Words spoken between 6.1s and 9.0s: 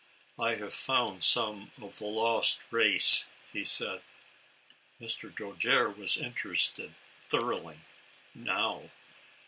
interested thoroughly, now.